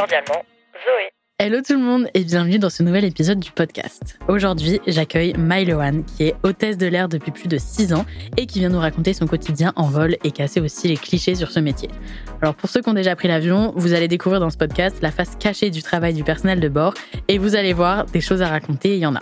[0.00, 1.10] Cordialement, Zoé.
[1.38, 4.18] Hello tout le monde et bienvenue dans ce nouvel épisode du podcast.
[4.28, 8.06] Aujourd'hui, j'accueille Myloane qui est hôtesse de l'air depuis plus de 6 ans
[8.38, 11.50] et qui vient nous raconter son quotidien en vol et casser aussi les clichés sur
[11.50, 11.90] ce métier.
[12.40, 15.10] Alors pour ceux qui ont déjà pris l'avion, vous allez découvrir dans ce podcast la
[15.10, 16.94] face cachée du travail du personnel de bord
[17.28, 19.20] et vous allez voir des choses à raconter, il y en a.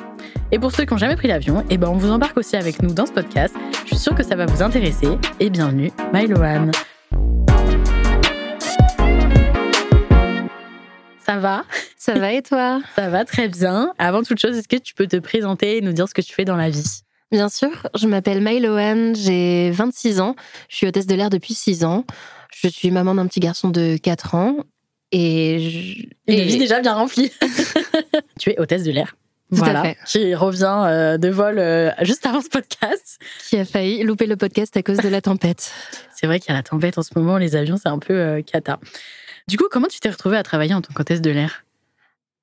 [0.52, 2.84] Et pour ceux qui n'ont jamais pris l'avion, eh ben on vous embarque aussi avec
[2.84, 3.52] nous dans ce podcast.
[3.82, 5.08] Je suis sûre que ça va vous intéresser
[5.40, 6.70] et bienvenue Myloane.
[11.28, 11.66] Ça va
[11.98, 13.92] Ça va et toi Ça va très bien.
[13.98, 16.32] Avant toute chose, est-ce que tu peux te présenter et nous dire ce que tu
[16.32, 17.02] fais dans la vie?
[17.30, 20.36] Bien sûr, je m'appelle Myloane, j'ai 26 ans,
[20.70, 22.06] je suis hôtesse de l'air depuis 6 ans,
[22.56, 24.56] je suis maman d'un petit garçon de 4 ans
[25.12, 26.06] et...
[26.26, 26.32] Je...
[26.32, 27.30] Une vie déjà bien remplie.
[28.40, 29.14] tu es hôtesse de l'air.
[29.50, 29.96] Tout voilà, à fait.
[30.06, 33.18] qui revient euh, de vol euh, juste avant ce podcast.
[33.46, 35.72] Qui a failli louper le podcast à cause de la tempête.
[36.14, 38.14] C'est vrai qu'il y a la tempête en ce moment, les avions, c'est un peu
[38.14, 38.80] euh, cata.
[39.48, 41.64] Du coup, comment tu t'es retrouvée à travailler en tant qu'hôtesse de l'air?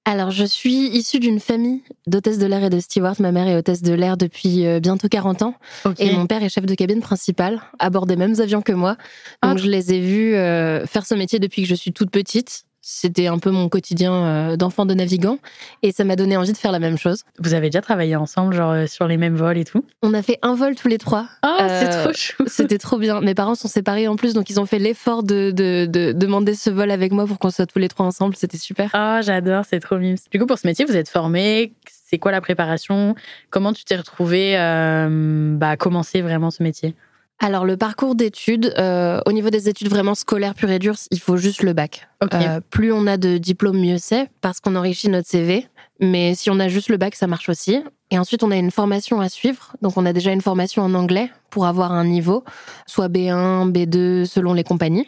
[0.07, 3.15] Alors, je suis issue d'une famille d'hôtesses de l'air et de stewards.
[3.19, 5.55] Ma mère est hôtesse de l'air depuis euh, bientôt 40 ans.
[5.97, 8.97] Et mon père est chef de cabine principal, à bord des mêmes avions que moi.
[9.41, 9.57] Donc, Ah.
[9.57, 12.65] je les ai vus euh, faire ce métier depuis que je suis toute petite.
[12.87, 15.39] C'était un peu mon quotidien euh, d'enfant de navigant.
[15.81, 17.23] Et ça m'a donné envie de faire la même chose.
[17.39, 19.83] Vous avez déjà travaillé ensemble, genre euh, sur les mêmes vols et tout?
[20.03, 21.25] On a fait un vol tous les trois.
[21.41, 22.43] Ah, c'est Euh, trop chou.
[22.47, 23.21] C'était trop bien.
[23.21, 26.53] Mes parents sont séparés en plus, donc ils ont fait l'effort de, de, de demander
[26.53, 28.35] ce vol avec moi pour qu'on soit tous les trois ensemble.
[28.35, 28.91] C'était super.
[28.93, 30.17] Ah, j'adore, c'est trop mimes.
[30.31, 31.73] Du coup, pour ce métier, vous êtes formé.
[32.07, 33.15] C'est quoi la préparation?
[33.49, 36.93] Comment tu t'es retrouvée euh, bah, à commencer vraiment ce métier?
[37.39, 41.19] Alors, le parcours d'études, euh, au niveau des études vraiment scolaires pures et dures, il
[41.19, 42.07] faut juste le bac.
[42.33, 45.67] Euh, plus on a de diplômes, mieux c'est, parce qu'on enrichit notre CV.
[45.99, 47.81] Mais si on a juste le bac, ça marche aussi.
[48.11, 49.75] Et ensuite, on a une formation à suivre.
[49.81, 52.43] Donc, on a déjà une formation en anglais pour avoir un niveau,
[52.85, 55.07] soit B1, B2, selon les compagnies.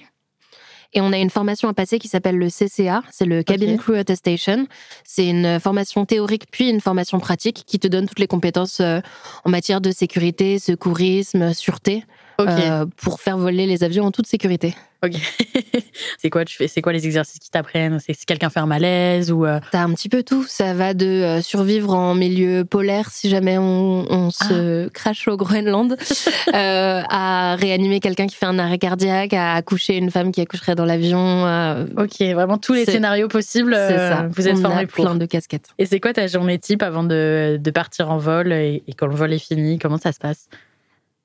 [0.93, 3.77] Et on a une formation à passer qui s'appelle le CCA, c'est le Cabin.
[3.77, 4.67] Crew Attestation.
[5.03, 8.99] C'est une formation théorique puis une formation pratique qui te donne toutes les compétences euh,
[9.43, 12.03] en matière de sécurité, secourisme, sûreté,
[12.39, 14.75] Euh, pour faire voler les avions en toute sécurité.
[15.03, 15.13] Ok.
[16.19, 17.99] c'est quoi tu fais C'est quoi les exercices qui t'apprennent?
[17.99, 20.43] C'est si quelqu'un fait un malaise ou euh, T'as un petit peu tout.
[20.47, 25.37] Ça va de euh, survivre en milieu polaire si jamais on, on se crache au
[25.37, 25.95] Groenland,
[26.53, 30.75] euh, à réanimer quelqu'un qui fait un arrêt cardiaque, à accoucher une femme qui accoucherait
[30.75, 31.45] dans l'avion.
[31.45, 33.75] euh, Ok, vraiment tous les scénarios possibles.
[33.75, 34.27] c'est ça.
[34.31, 35.05] Vous êtes on formé a pour.
[35.05, 35.69] plein de casquettes.
[35.77, 39.07] Et c'est quoi ta journée type avant de, de partir en vol et, et quand
[39.07, 40.47] le vol est fini Comment ça se passe?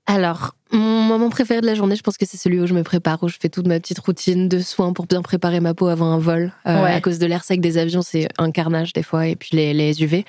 [0.07, 2.83] Alors, mon moment préféré de la journée, je pense que c'est celui où je me
[2.83, 5.87] prépare, où je fais toute ma petite routine de soins pour bien préparer ma peau
[5.87, 6.53] avant un vol.
[6.67, 6.93] Euh, Ouais.
[6.93, 9.73] À cause de l'air sec des avions, c'est un carnage des fois, et puis les,
[9.75, 10.25] les UV.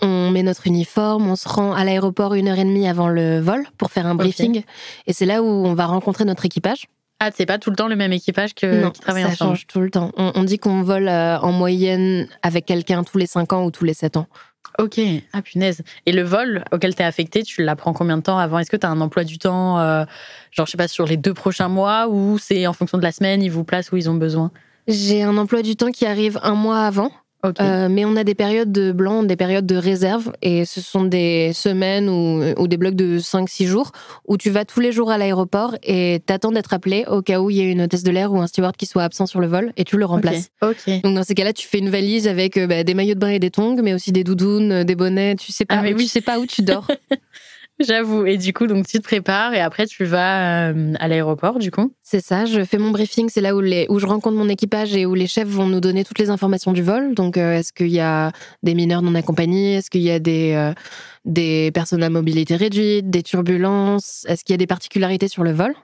[0.00, 3.38] On met notre uniforme, on se rend à l'aéroport une heure et demie avant le
[3.40, 4.62] vol pour faire un briefing.
[5.06, 6.86] Et c'est là où on va rencontrer notre équipage.
[7.20, 9.50] Ah, c'est pas tout le temps le même équipage que, non, qui travaille ça ensemble
[9.50, 10.10] change tout le temps.
[10.16, 13.70] On, on dit qu'on vole euh, en moyenne avec quelqu'un tous les 5 ans ou
[13.70, 14.26] tous les 7 ans.
[14.78, 15.00] Ok,
[15.32, 15.82] ah punaise.
[16.06, 18.58] Et le vol auquel t'es affecté, tu l'apprends combien de temps avant?
[18.58, 20.04] Est-ce que t'as un emploi du temps, euh,
[20.50, 23.12] genre je sais pas, sur les deux prochains mois ou c'est en fonction de la
[23.12, 24.50] semaine, ils vous placent où ils ont besoin?
[24.88, 27.12] J'ai un emploi du temps qui arrive un mois avant.
[27.60, 31.02] Euh, mais on a des périodes de blanc, des périodes de réserve, et ce sont
[31.04, 33.90] des semaines ou, ou des blocs de 5-6 jours
[34.28, 37.50] où tu vas tous les jours à l'aéroport et t'attends d'être appelé au cas où
[37.50, 39.48] il y a une hôtesse de l'air ou un steward qui soit absent sur le
[39.48, 40.50] vol et tu le remplaces.
[40.62, 40.76] Ok.
[40.86, 41.02] ok.
[41.02, 43.30] Donc dans ces cas-là, tu fais une valise avec euh, bah, des maillots de bain
[43.30, 45.34] et des tongs, mais aussi des doudounes, des bonnets.
[45.34, 45.96] Tu sais pas, Ah, où- oui.
[45.96, 46.86] tu sais pas où tu dors.
[47.86, 48.26] J'avoue.
[48.26, 51.70] Et du coup, donc tu te prépares et après tu vas euh, à l'aéroport, du
[51.70, 51.92] coup?
[52.02, 54.94] C'est ça, je fais mon briefing, c'est là où, les, où je rencontre mon équipage
[54.94, 57.14] et où les chefs vont nous donner toutes les informations du vol.
[57.14, 58.32] Donc, euh, est-ce qu'il y a
[58.62, 59.74] des mineurs non accompagnés?
[59.74, 60.72] Est-ce qu'il y a des, euh,
[61.24, 64.24] des personnes à mobilité réduite, des turbulences?
[64.28, 65.74] Est-ce qu'il y a des particularités sur le vol?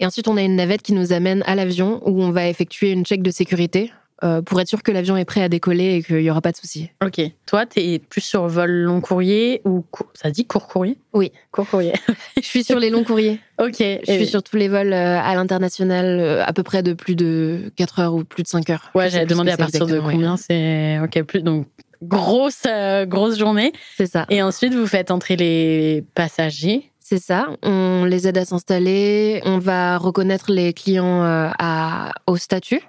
[0.00, 2.90] Et ensuite, on a une navette qui nous amène à l'avion où on va effectuer
[2.90, 3.92] une check de sécurité
[4.22, 6.52] euh, pour être sûr que l'avion est prêt à décoller et qu'il n'y aura pas
[6.52, 6.90] de souci.
[7.04, 7.20] Ok.
[7.46, 9.84] Toi, tu es plus sur vol long courrier ou
[10.14, 10.98] ça dit court courrier?
[11.12, 11.32] Oui.
[11.50, 11.92] Court courrier.
[12.36, 13.40] Je suis sur les longs courriers.
[13.60, 13.76] ok.
[13.78, 17.16] Je suis sur tous les vols euh, à l'international, euh, à peu près de plus
[17.16, 18.90] de 4 heures ou plus de 5 heures.
[18.94, 20.12] Ouais, j'avais demandé à partir de ouais.
[20.12, 21.00] combien c'est.
[21.00, 21.42] Ok, plus.
[21.42, 21.66] Donc,
[22.02, 23.72] grosse, euh, grosse journée.
[23.96, 24.26] C'est ça.
[24.30, 26.90] Et ensuite, vous faites entrer les passagers.
[27.00, 27.48] C'est ça.
[27.62, 29.42] On les aide à s'installer.
[29.44, 32.80] On va reconnaître les clients euh, à, au statut.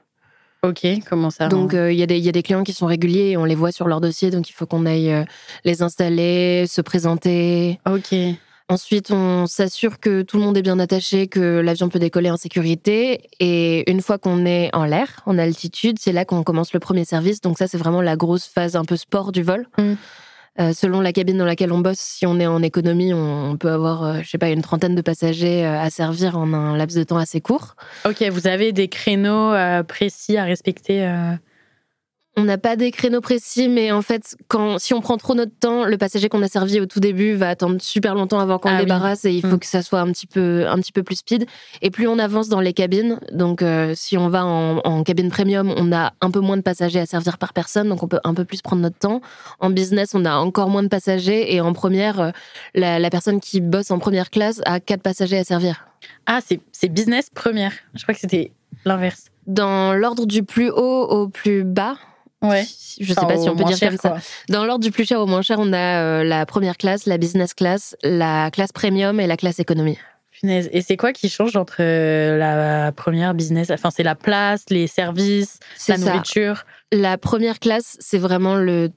[0.63, 2.73] Ok, comment ça Donc, euh, il y, a des- il y a des clients qui
[2.73, 4.31] sont réguliers et on les voit sur leur dossier.
[4.31, 5.23] Donc, il faut qu'on aille euh,
[5.63, 7.79] les installer, se présenter.
[7.87, 8.15] Ok.
[8.67, 12.37] Ensuite, on s'assure que tout le monde est bien attaché, que l'avion peut décoller en
[12.37, 13.21] sécurité.
[13.39, 17.05] Et une fois qu'on est en l'air, en altitude, c'est là qu'on commence le premier
[17.05, 17.41] service.
[17.41, 19.67] Donc ça, c'est vraiment la grosse phase un peu sport du vol.
[19.77, 19.93] Mm.
[20.57, 23.71] Euh, selon la cabine dans laquelle on bosse, si on est en économie, on, peut
[23.71, 26.97] avoir, euh, je sais pas, une trentaine de passagers euh, à servir en un laps
[26.97, 27.75] de temps assez court.
[28.05, 31.05] Ok, vous avez des créneaux euh, précis à respecter.
[32.37, 35.57] On n'a pas des créneaux précis, mais en fait, quand, si on prend trop notre
[35.57, 38.67] temps, le passager qu'on a servi au tout début va attendre super longtemps avant qu'on
[38.67, 38.83] Ah le oui.
[38.85, 39.59] débarrasse et il faut Mm.
[39.59, 41.45] que ça soit un petit peu, un petit peu plus speed.
[41.81, 45.29] Et plus on avance dans les cabines, donc euh, si on va en, en cabine
[45.29, 48.19] premium, on a un peu moins de passagers à servir par personne, donc on peut
[48.25, 49.21] un peu plus prendre notre temps.
[49.61, 52.31] En business, on a encore moins de passagers et en première, euh,
[52.73, 55.85] la, la personne qui bosse en première classe a quatre passagers à servir.
[56.25, 57.71] Ah, c'est business première.
[57.93, 58.51] Je crois que c'était
[58.83, 59.27] l'inverse.
[59.47, 61.95] Dans l'ordre du plus haut au plus bas,
[62.41, 62.65] Ouais.
[62.99, 64.17] je sais pas si on peut dire comme ça.
[64.49, 67.17] Dans l'ordre du plus cher au moins cher, on a euh, la première classe, la
[67.17, 69.97] business class, la classe premium et la classe économie.
[70.31, 70.69] Punaise.
[70.73, 74.87] Et c'est quoi qui change entre euh, la première business Enfin, c'est la place, les
[74.87, 76.05] services, la ça.
[76.05, 76.65] nourriture?
[76.91, 78.91] La première classe, c'est vraiment le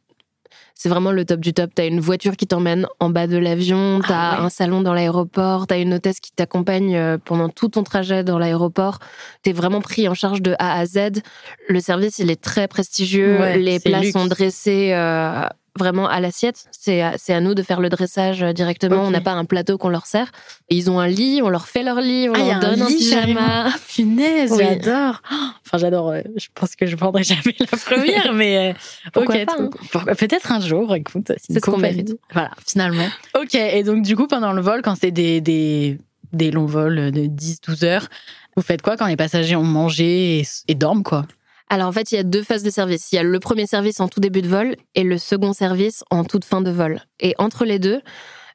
[0.81, 1.73] c'est vraiment le top du top.
[1.75, 4.47] T'as une voiture qui t'emmène en bas de l'avion, t'as Ah ouais.
[4.47, 8.39] un salon dans l'aéroport, t'as une hôtesse qui t'accompagne euh, pendant tout ton trajet dans
[8.39, 9.01] l'aéroport.
[9.43, 11.21] T'es vraiment pris en charge de A à Z.
[11.69, 13.39] Le service, il est très prestigieux.
[13.41, 14.13] Ouais, Les plats luxe.
[14.13, 15.43] sont dressés euh,
[15.79, 16.67] vraiment à l'assiette.
[16.73, 19.03] C'est à, c'est à nous de faire le dressage euh, directement.
[19.05, 20.31] On n'a pas un plateau qu'on leur sert.
[20.69, 22.83] Et ils ont un lit, on leur fait leur lit, on Ah, leur un donne
[22.83, 23.71] un, lit, pyjama.
[23.95, 24.65] Punaise, Oui.
[24.65, 25.23] j'adore.
[25.67, 26.09] Enfin, j'adore.
[26.11, 28.73] euh, Je pense que je prendrai jamais la première, mais euh,
[29.13, 29.71] Pourquoi ok, pas, trop hein.
[29.93, 30.95] Pourquoi- peut-être un jour.
[30.95, 32.15] Écoute, c'est ce qu'on mérite.
[32.33, 33.07] Voilà, finalement.
[33.39, 35.99] Ok, et donc du coup, pendant le vol, quand c'est des, des,
[36.33, 38.09] des longs vols de 10-12 heures,
[38.57, 41.27] vous faites quoi quand les passagers ont mangé et, et dorment, quoi?
[41.71, 43.13] Alors en fait, il y a deux phases de service.
[43.13, 46.05] Il y a le premier service en tout début de vol et le second service
[46.11, 47.01] en toute fin de vol.
[47.21, 48.01] Et entre les deux,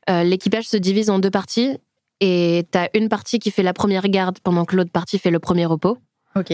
[0.09, 1.77] euh, l'équipage se divise en deux parties.
[2.19, 5.31] Et tu as une partie qui fait la première garde pendant que l'autre partie fait
[5.31, 5.97] le premier repos.
[6.35, 6.51] Ok.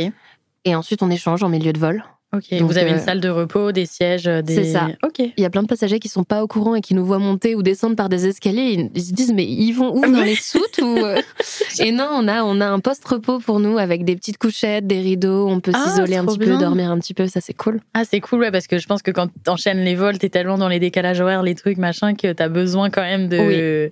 [0.66, 2.04] Et ensuite, on échange en milieu de vol.
[2.32, 2.54] Ok.
[2.60, 4.54] Donc, vous avez euh, une salle de repos, des sièges, euh, des.
[4.54, 4.88] C'est ça.
[5.04, 5.18] Ok.
[5.20, 7.18] Il y a plein de passagers qui sont pas au courant et qui nous voient
[7.18, 8.90] monter ou descendre par des escaliers.
[8.94, 11.20] Ils- se disent mais ils vont où dans les soutes ou euh
[11.80, 14.86] Et non, on a on a un poste repos pour nous avec des petites couchettes,
[14.86, 15.48] des rideaux.
[15.48, 16.54] On peut Ah, s'isoler un petit bien.
[16.58, 17.26] peu, dormir un petit peu.
[17.28, 17.82] Ça c'est cool.
[17.96, 20.60] Ah, c'est cool, ouais, parce que je pense que quand t'enchaînes les vols, t'es tellement
[20.60, 23.92] dans les décalages horaires, les trucs, machin, que t'as besoin quand même de.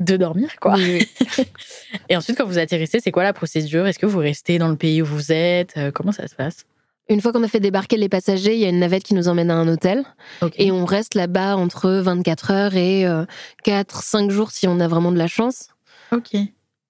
[0.00, 0.74] De dormir, quoi.
[0.74, 1.06] Oui,
[1.38, 1.44] oui.
[2.08, 3.86] Et ensuite, quand vous atterrissez, c'est quoi la procédure?
[3.86, 5.74] Est-ce que vous restez dans le pays où vous êtes?
[5.76, 6.66] Euh, Comment ça se passe?
[7.08, 9.28] Une fois qu'on a fait débarquer les passagers, il y a une navette qui nous
[9.28, 10.04] emmène à un hôtel.
[10.56, 13.04] Et on reste là-bas entre 24 heures et
[13.66, 15.68] 4-5 jours si on a vraiment de la chance.
[16.12, 16.30] Ok.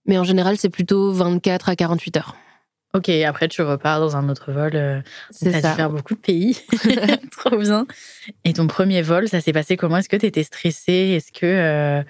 [0.07, 2.37] Mais en général, c'est plutôt 24 à 48 heures.
[2.95, 4.71] Ok, après tu repars dans un autre vol.
[4.75, 5.01] euh,
[5.31, 5.71] C'est ça.
[5.71, 6.61] dû faire beaucoup de pays.
[7.37, 7.87] Trop bien.
[8.45, 9.97] Et ton premier vol, ça s'est passé comment?
[9.97, 11.17] Est-ce que t'étais stressée?
[11.17, 12.03] Est-ce que euh,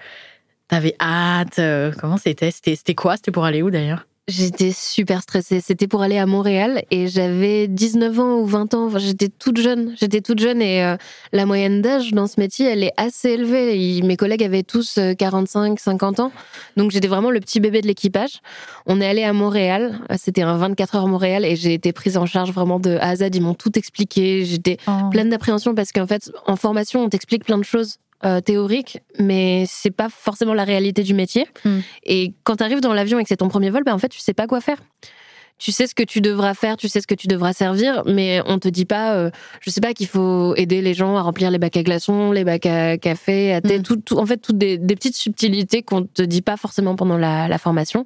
[0.67, 1.57] t'avais hâte?
[1.57, 3.15] Euh, Comment C'était c'était quoi?
[3.15, 4.05] C'était pour aller où d'ailleurs?
[4.27, 5.61] J'étais super stressée.
[5.61, 8.87] C'était pour aller à Montréal et j'avais 19 ans ou 20 ans.
[8.87, 9.93] Enfin, j'étais toute jeune.
[9.99, 10.97] J'étais toute jeune et euh,
[11.31, 13.97] la moyenne d'âge dans ce métier, elle est assez élevée.
[13.97, 16.31] Et mes collègues avaient tous euh, 45, 50 ans.
[16.75, 18.41] Donc j'étais vraiment le petit bébé de l'équipage.
[18.87, 19.99] On est allé à Montréal.
[20.17, 23.15] C'était un 24 heures Montréal et j'ai été prise en charge vraiment de A à
[23.17, 23.29] Z.
[23.31, 24.43] Ils m'ont tout expliqué.
[24.43, 24.77] J'étais
[25.11, 29.65] pleine d'appréhension parce qu'en fait, en formation, on t'explique plein de choses euh, théoriques, mais
[29.67, 31.45] c'est pas forcément la réalité du métier.
[31.65, 31.79] Hmm.
[32.03, 34.09] Et quand tu arrives dans l'avion et que c'est ton premier vol, ben en fait,
[34.09, 34.77] tu sais pas quoi faire.
[35.57, 38.41] Tu sais ce que tu devras faire, tu sais ce que tu devras servir, mais
[38.45, 39.29] on te dit pas, euh,
[39.61, 42.43] je sais pas, qu'il faut aider les gens à remplir les bacs à glaçons, les
[42.43, 43.83] bacs à café, à thé, Hmm.
[43.83, 47.17] tout, tout- en fait, toutes des, des petites subtilités qu'on te dit pas forcément pendant
[47.17, 48.05] la, la formation.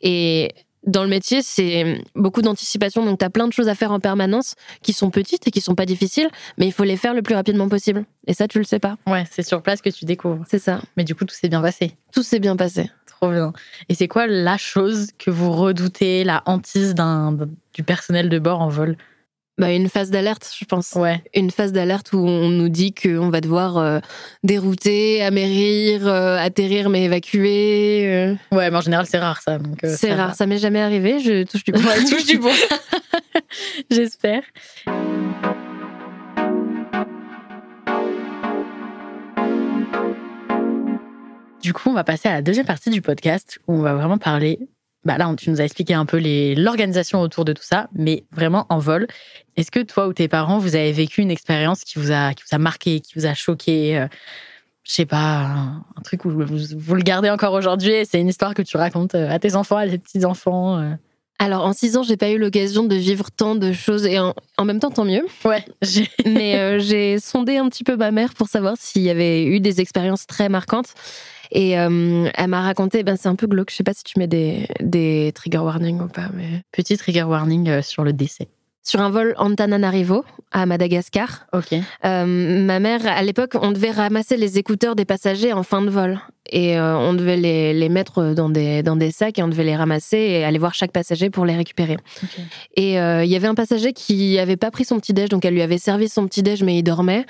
[0.00, 0.50] Et
[0.88, 4.00] dans le métier, c'est beaucoup d'anticipation, donc tu as plein de choses à faire en
[4.00, 7.22] permanence qui sont petites et qui sont pas difficiles, mais il faut les faire le
[7.22, 8.04] plus rapidement possible.
[8.26, 8.96] Et ça, tu le sais pas.
[9.06, 10.44] Ouais, c'est sur place que tu découvres.
[10.48, 10.80] C'est ça.
[10.96, 11.92] Mais du coup, tout s'est bien passé.
[12.12, 12.90] Tout s'est bien passé.
[13.06, 13.52] Trop bien.
[13.88, 17.36] Et c'est quoi la chose que vous redoutez, la hantise d'un
[17.74, 18.96] du personnel de bord en vol?
[19.58, 20.92] Bah, une phase d'alerte, je pense.
[20.94, 21.20] Ouais.
[21.34, 23.98] Une phase d'alerte où on nous dit qu'on va devoir euh,
[24.44, 28.06] dérouter, amérir, euh, atterrir mais évacuer.
[28.06, 28.34] euh.
[28.52, 29.58] Ouais, mais en général, c'est rare ça.
[29.82, 30.26] c'est ça va.
[30.26, 31.82] rare, ça m'est jamais arrivé, je touche du bois.
[31.82, 32.52] Ouais, touche du bois.
[33.90, 34.42] J'espère.
[41.60, 44.18] Du coup, on va passer à la deuxième partie du podcast où on va vraiment
[44.18, 44.58] parler.
[45.04, 46.20] Bah là, tu nous as expliqué un peu
[46.56, 49.06] l'organisation autour de tout ça, mais vraiment en vol.
[49.56, 52.42] Est-ce que toi ou tes parents, vous avez vécu une expérience qui vous a, qui
[52.42, 54.08] vous a marqué, qui vous a choqué euh,
[54.82, 55.46] Je sais pas,
[55.96, 59.14] un, truc où vous, le gardez encore aujourd'hui et c'est une histoire que tu racontes
[59.14, 60.92] euh, à tes enfants, à tes petits-enfants euh?
[61.40, 64.34] Alors, en six ans, j'ai pas eu l'occasion de vivre tant de choses et en,
[64.64, 65.24] même temps, tant mieux.
[65.44, 65.64] Ouais.
[66.26, 69.80] Mais j'ai sondé un petit peu ma mère pour savoir s'il y avait eu des
[69.80, 70.94] expériences très marquantes.
[71.50, 74.18] Et euh, elle m'a raconté, ben c'est un peu glauque, je sais pas si tu
[74.18, 76.62] mets des, des trigger warnings ou pas, mais...
[76.72, 78.48] Petit trigger warning euh, sur le décès
[78.88, 81.46] sur un vol Antananarivo à Madagascar.
[81.52, 81.74] Ok.
[82.06, 85.90] Euh, ma mère, à l'époque, on devait ramasser les écouteurs des passagers en fin de
[85.90, 86.18] vol.
[86.50, 89.64] Et euh, on devait les, les, mettre dans des, dans des sacs et on devait
[89.64, 91.96] les ramasser et aller voir chaque passager pour les récupérer.
[92.76, 95.54] Et euh, il y avait un passager qui avait pas pris son petit-déj, donc elle
[95.54, 97.26] lui avait servi son petit-déj, mais il dormait.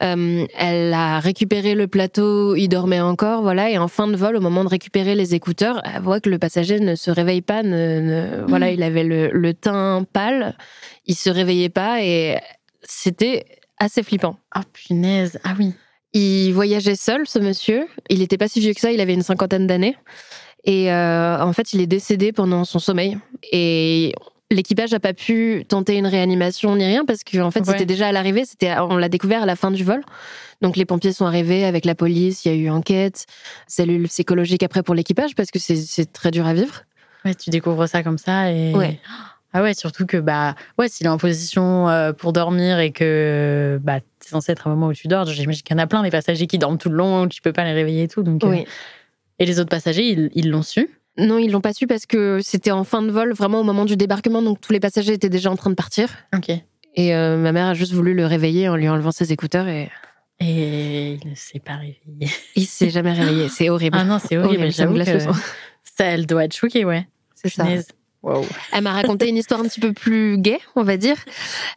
[0.00, 3.70] elle a récupéré le plateau, il dormait encore, voilà.
[3.70, 6.38] Et en fin de vol, au moment de récupérer les écouteurs, elle voit que le
[6.38, 8.74] passager ne se réveille pas, ne, voilà, hmm.
[8.74, 10.54] il avait le, le teint pâle
[11.08, 12.38] il se réveillait pas et
[12.82, 13.44] c'était
[13.78, 14.36] assez flippant.
[14.52, 15.74] Ah punaise, ah oui.
[16.14, 17.86] Il voyageait seul, ce monsieur.
[18.08, 19.96] Il n'était pas si vieux que ça, il avait une cinquantaine d'années.
[20.64, 23.18] Et euh, en fait, il est décédé pendant son sommeil.
[23.52, 24.14] Et
[24.50, 28.12] l'équipage n'a pas pu tenter une réanimation ni rien parce qu'en fait, c'était déjà à
[28.12, 28.44] l'arrivée.
[28.44, 30.02] C'était, on l'a découvert à la fin du vol.
[30.62, 32.44] Donc les pompiers sont arrivés avec la police.
[32.44, 33.26] Il y a eu enquête,
[33.66, 36.82] cellule psychologique après pour l'équipage parce que c'est très dur à vivre.
[37.24, 38.74] Ouais, tu découvres ça comme ça et.
[38.74, 38.98] Ouais.
[39.52, 43.80] Ah ouais, surtout que bah ouais, s'il est en position euh, pour dormir et que
[43.82, 46.02] bah c'est censé être un moment où tu dors, j'imagine qu'il y en a plein
[46.02, 48.22] des passagers qui dorment tout le long, tu peux pas les réveiller et tout.
[48.22, 48.62] Donc euh,
[49.38, 50.90] et les autres passagers, ils l'ont su?
[51.18, 53.84] Non, ils l'ont pas su parce que c'était en fin de vol, vraiment au moment
[53.84, 56.10] du débarquement, donc tous les passagers étaient déjà en train de partir.
[56.34, 56.50] Ok.
[56.94, 59.90] Et euh, ma mère a juste voulu le réveiller en lui enlevant ses écouteurs et.
[60.40, 62.32] Et il ne s'est pas réveillé.
[62.54, 63.98] Il s'est jamais réveillé, c'est horrible.
[64.00, 64.70] Ah non, c'est horrible.
[64.70, 65.18] J'avoue que
[65.82, 67.08] ça, elle doit être choquée, ouais.
[67.34, 67.64] C'est ça.
[68.72, 71.16] Elle m'a raconté une histoire un petit peu plus gaie, on va dire,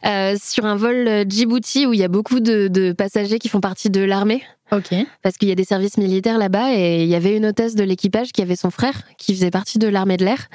[0.04, 3.90] euh, sur un vol Djibouti où il y a beaucoup de, passagers qui font partie
[3.90, 4.42] de l'armée.
[4.72, 4.94] Ok.
[5.22, 7.84] Parce qu'il y a des services militaires là-bas et il y avait une hôtesse de
[7.84, 10.48] l'équipage qui avait son frère qui faisait partie de l'armée de l'air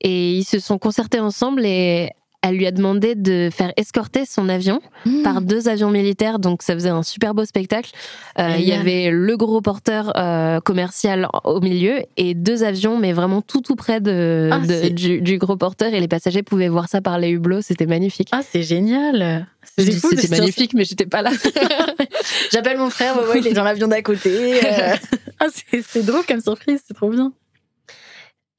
[0.00, 2.10] et ils se sont concertés ensemble et
[2.42, 5.22] elle lui a demandé de faire escorter son avion mmh.
[5.22, 7.90] par deux avions militaires, donc ça faisait un super beau spectacle.
[8.38, 13.12] Euh, il y avait le gros porteur euh, commercial au milieu et deux avions, mais
[13.12, 17.00] vraiment tout tout près de, ah, du, gros porteur et les passagers pouvaient voir ça
[17.00, 18.28] par les hublots, c'était magnifique.
[18.32, 19.46] Ah c'est génial.
[19.76, 21.30] C'était magnifique, mais j'étais pas là.
[22.52, 24.60] J'appelle mon frère, il est dans l'avion d'à côté.
[24.64, 24.96] Euh.
[25.40, 27.32] ah, c'est drôle comme surprise, c'est trop bien.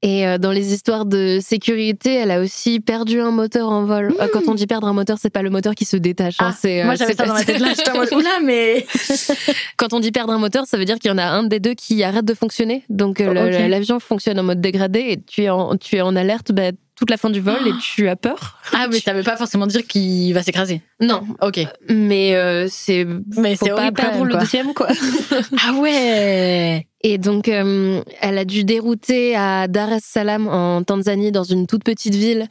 [0.04, 4.12] Et euh, dans les histoires de sécurité, elle a aussi perdu un moteur en vol.
[4.20, 6.36] Euh, quand on dit perdre un moteur, c'est pas le moteur qui se détache.
[6.40, 7.68] Hein, ah, moi, j'avais ça dans ma tête là.
[7.76, 8.84] J'étais en mode, oula, mais.
[9.76, 11.60] quand on dit perdre un moteur, ça veut dire qu'il y en a un des
[11.60, 12.82] deux qui arrête de fonctionner.
[12.88, 16.50] Donc, l'avion fonctionne en mode dégradé et tu es en, tu es en alerte.
[16.50, 18.58] Bah, toute la fin du vol et tu as peur?
[18.72, 20.82] Ah, mais ça veut pas forcément dire qu'il va s'écraser.
[21.00, 21.22] Non.
[21.40, 21.60] Ok.
[21.88, 23.06] Mais euh, c'est.
[23.36, 24.88] Mais c'est pas perdre le deuxième, quoi.
[25.66, 31.32] ah ouais Et donc, euh, elle a dû dérouter à Dar es Salaam en Tanzanie,
[31.32, 32.46] dans une toute petite ville.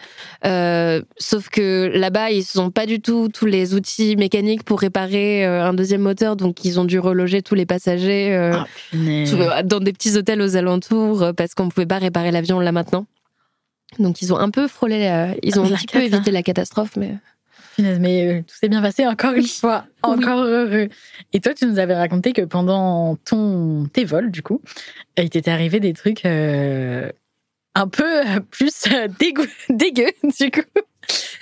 [0.46, 5.46] Euh, sauf que là-bas, ils n'ont pas du tout tous les outils mécaniques pour réparer
[5.46, 10.18] un deuxième moteur, donc ils ont dû reloger tous les passagers ah, dans des petits
[10.18, 13.06] hôtels aux alentours parce qu'on ne pouvait pas réparer l'avion là maintenant.
[14.00, 16.96] Donc ils ont un peu frôlé, euh, ils ont un petit peu évité la catastrophe,
[16.96, 17.16] mais.
[17.78, 20.90] mais euh, tout s'est bien passé encore une fois, encore heureux.
[21.34, 24.62] Et toi, tu nous avais raconté que pendant ton tes vols, du coup,
[25.18, 27.12] il t'était arrivé des trucs euh,
[27.76, 28.86] un peu plus
[29.20, 30.62] dégueu, dégueu, du coup.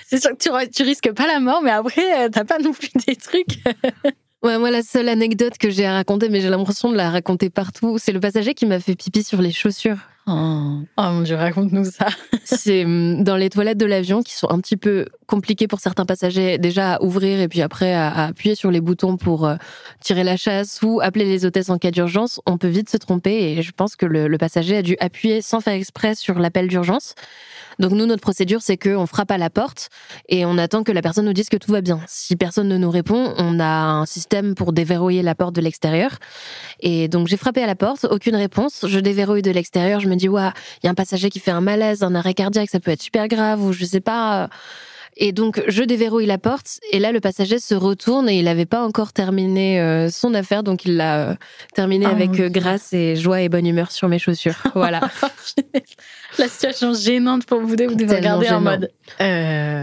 [0.07, 2.89] C'est sûr que tu, tu risques pas la mort, mais après, t'as pas non plus
[3.05, 3.59] des trucs.
[4.41, 7.49] Ouais, moi, la seule anecdote que j'ai à raconter, mais j'ai l'impression de la raconter
[7.49, 9.97] partout, c'est le passager qui m'a fait pipi sur les chaussures.
[10.31, 12.07] Oh, mon dieu, raconte-nous ça.
[12.43, 16.05] c'est hum, dans les toilettes de l'avion qui sont un petit peu compliquées pour certains
[16.05, 19.55] passagers, déjà à ouvrir et puis après à, appuyer sur les boutons pour euh,
[20.01, 22.41] tirer la chasse ou appeler les hôtesses en cas d'urgence.
[22.45, 25.61] On peut vite se tromper et je pense que le passager a dû appuyer sans
[25.61, 27.15] faire exprès sur l'appel d'urgence.
[27.79, 29.89] Donc nous, notre procédure, c'est qu'on frappe à la porte
[30.27, 32.01] et on attend que la personne nous dise que tout va bien.
[32.07, 36.19] Si personne ne nous répond, on a un système pour déverrouiller la porte de l'extérieur.
[36.81, 38.85] Et donc j'ai frappé à la porte, aucune réponse.
[38.87, 42.03] Je déverrouille de l'extérieur, je me il y a un passager qui fait un malaise,
[42.03, 44.49] un arrêt cardiaque, ça peut être super grave ou je sais pas.
[45.17, 48.65] Et donc, je déverrouille la porte, et là, le passager se retourne et il n'avait
[48.65, 51.35] pas encore terminé euh, son affaire, donc il l'a euh,
[51.73, 54.55] terminé Oh avec euh, grâce et joie et bonne humeur sur mes chaussures.
[54.75, 55.01] Voilà.
[56.37, 58.91] La situation gênante pour vous deux, vous devez regarder en mode.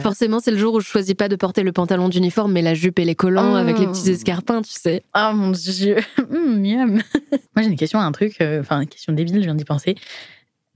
[0.02, 2.75] Forcément, c'est le jour où je choisis pas de porter le pantalon d'uniforme, mais la
[2.75, 3.56] jupe et les collants Oh.
[3.56, 5.02] avec les petits escarpins, tu sais.
[5.14, 5.97] Oh mon dieu,
[6.30, 6.92] Hum, miam.
[7.54, 9.97] Moi j'ai une question, un truc, enfin une question débile, je viens d'y penser.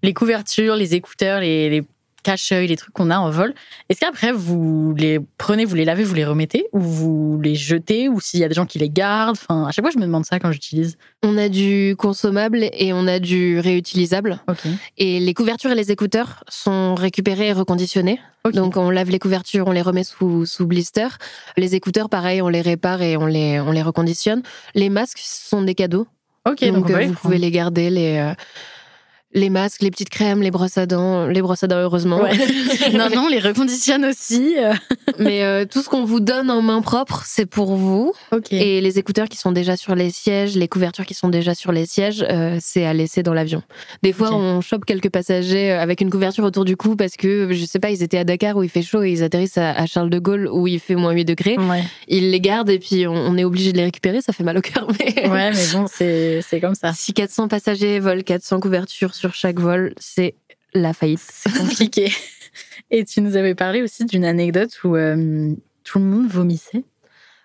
[0.03, 1.83] Les couvertures, les écouteurs, les, les
[2.23, 3.55] cache-œil, les trucs qu'on a en vol,
[3.89, 8.09] est-ce qu'après vous les prenez, vous les lavez, vous les remettez ou vous les jetez
[8.09, 9.39] ou s'il y a des gens qui les gardent?
[9.41, 10.97] Enfin, à chaque fois je me demande ça quand j'utilise.
[11.23, 14.41] On a du consommable et on a du réutilisable.
[14.49, 14.61] Ok.
[14.99, 18.21] Et les couvertures et les écouteurs sont récupérés et reconditionnés.
[18.53, 21.09] Donc on lave les couvertures, on les remet sous, sous blister.
[21.57, 24.43] Les écouteurs, pareil, on les répare et on les, on les reconditionne.
[24.75, 26.07] Les masques sont des cadeaux.
[26.49, 28.33] Ok, donc, donc on peut euh, vous pouvez les garder, les, euh,
[29.33, 32.21] les masques, les petites crèmes, les brosses à dents, les brosses à dents heureusement.
[32.23, 32.33] Ouais.
[32.93, 34.57] non, non, on les reconditionne aussi.
[35.19, 38.13] Mais euh, tout ce qu'on vous donne en main propre, c'est pour vous.
[38.33, 38.53] Ok.
[38.53, 41.73] Et les écouteurs qui sont déjà sur les sièges, les couvertures qui sont déjà sur
[41.73, 43.63] les sièges, euh, c'est à laisser dans l'avion.
[44.03, 47.53] Des fois, on chope quelques passagers euh, avec une couverture autour du cou parce que,
[47.53, 49.71] je sais pas, ils étaient à Dakar où il fait chaud et ils atterrissent à,
[49.73, 51.57] à Charles de Gaulle où il fait moins 8 degrés.
[51.57, 51.85] Ouais.
[52.09, 54.59] Ils les gardent et puis on, on est obligé de les récupérer, ça fait mal
[54.59, 54.89] au cœur.
[54.99, 56.93] Mais ouais, mais bon, c'est c'est comme ça.
[56.93, 60.35] si 400 passagers volent 400 couvertures sur chaque vol, c'est
[60.73, 61.21] la faillite.
[61.31, 62.13] C'est compliqué.
[62.91, 66.85] Et tu nous avais parlé aussi d'une anecdote où euh, tout le monde vomissait.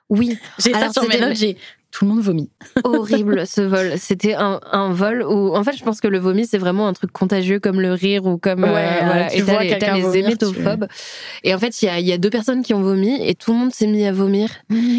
[0.10, 1.58] Oui, J'ai ça sur mes notes, j'ai
[1.98, 2.50] tout le monde vomit.
[2.84, 3.94] horrible ce vol.
[3.98, 6.94] C'était un, un vol où, en fait, je pense que le vomi, c'est vraiment un
[6.94, 8.66] truc contagieux comme le rire ou comme.
[8.66, 9.28] euh, Ouais, voilà.
[9.30, 10.88] tu Et vois les, t'as les vomir, hémétophobes.
[11.44, 13.54] Et en fait, il y a, y a deux personnes qui ont vomi et tout
[13.54, 14.50] le monde s'est mis à vomir.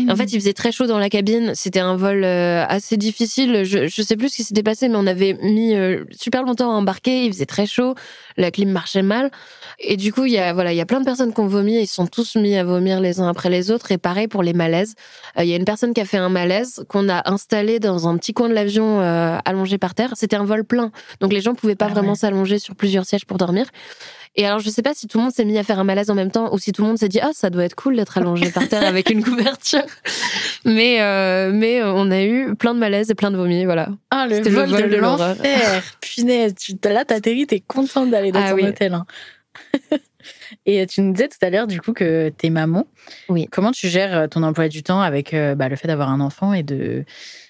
[0.09, 1.53] En fait, il faisait très chaud dans la cabine.
[1.55, 3.65] C'était un vol euh, assez difficile.
[3.65, 6.71] Je, je sais plus ce qui s'était passé, mais on avait mis euh, super longtemps
[6.71, 7.25] à embarquer.
[7.27, 7.95] Il faisait très chaud.
[8.39, 9.31] La clim marchait mal.
[9.79, 11.47] Et du coup, il y a, voilà, il y a plein de personnes qui ont
[11.47, 11.77] vomi.
[11.77, 13.93] et Ils sont tous mis à vomir les uns après les autres.
[13.93, 14.95] Et pareil pour les malaises.
[15.39, 18.09] Euh, Il y a une personne qui a fait un malaise qu'on a installé dans
[18.09, 20.13] un petit coin de l'avion euh, allongé par terre.
[20.17, 20.91] C'était un vol plein.
[21.21, 22.17] Donc les gens pouvaient pas Ah vraiment ouais.
[22.17, 23.67] s'allonger sur plusieurs sièges pour dormir.
[24.39, 26.11] Et alors, je sais pas si tout le monde s'est mis à faire un malaise
[26.11, 27.97] en même temps ou si tout le monde s'est dit, ah, ça doit être cool
[27.97, 29.81] d'être allongé par terre avec une couverture.
[30.67, 33.89] Mais, euh, mais euh, on a eu plein de malaises et plein de vomis, voilà.
[34.11, 35.37] Ah, le C'était le vol, vol de, l'horreur.
[36.03, 38.67] Punaise, tu, là, t'atterris, t'es contente d'aller dans Ah ton oui.
[38.67, 38.93] hôtel.
[38.93, 39.07] hein.
[40.65, 42.87] Et tu nous disais tout à l'heure, du coup, que t'es maman.
[43.29, 43.49] Oui.
[43.51, 46.21] Comment tu gères euh, ton emploi du temps avec euh, bah, le fait d'avoir un
[46.21, 47.05] enfant et de.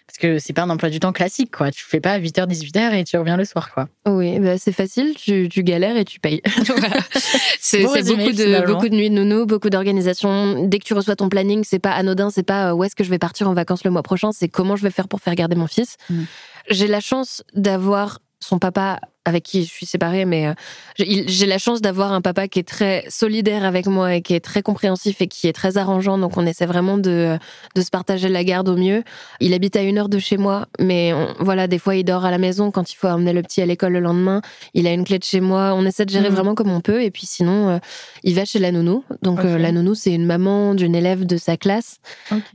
[0.06, 1.70] Parce que c'est pas un emploi du temps classique, quoi.
[1.72, 3.88] Tu fais pas 8h, 18h et tu reviens le soir, quoi.
[4.06, 6.40] Oui, bah, c'est facile, tu, tu galères et tu payes.
[7.60, 10.68] C'est Bon beaucoup, de, beaucoup de nuits de nounou, beaucoup d'organisation.
[10.68, 13.02] Dès que tu reçois ton planning, c'est pas anodin, c'est pas euh, où est-ce que
[13.02, 15.34] je vais partir en vacances le mois prochain, c'est comment je vais faire pour faire
[15.34, 15.96] garder mon fils.
[16.08, 16.22] Mm.
[16.70, 20.54] J'ai la chance d'avoir son papa avec qui je suis séparée, mais euh,
[20.98, 24.40] j'ai la chance d'avoir un papa qui est très solidaire avec moi et qui est
[24.40, 26.16] très compréhensif et qui est très arrangeant.
[26.16, 27.36] Donc on essaie vraiment de,
[27.74, 29.02] de se partager la garde au mieux.
[29.40, 32.24] Il habite à une heure de chez moi, mais on- voilà, des fois il dort
[32.24, 34.40] à la maison quand il faut emmener le petit à l'école le lendemain.
[34.74, 35.74] Il a une clé de chez moi.
[35.74, 36.34] On essaie de gérer Mhm.
[36.34, 37.02] vraiment comme on peut.
[37.02, 37.78] Et puis sinon, euh,
[38.22, 39.02] il va chez la nounou.
[39.22, 41.98] Donc euh, la nounou, c'est une maman d'une élève de sa classe,